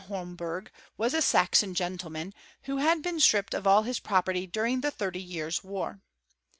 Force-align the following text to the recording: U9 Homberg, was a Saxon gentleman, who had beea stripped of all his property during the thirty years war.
U9 0.01 0.07
Homberg, 0.07 0.71
was 0.97 1.13
a 1.13 1.21
Saxon 1.21 1.75
gentleman, 1.75 2.33
who 2.63 2.77
had 2.77 3.03
beea 3.03 3.21
stripped 3.21 3.53
of 3.53 3.67
all 3.67 3.83
his 3.83 3.99
property 3.99 4.47
during 4.47 4.81
the 4.81 4.89
thirty 4.89 5.21
years 5.21 5.63
war. 5.63 6.01